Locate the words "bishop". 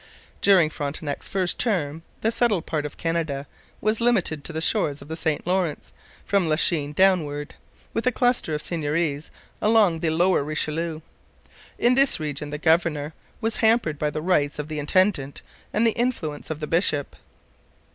16.67-17.15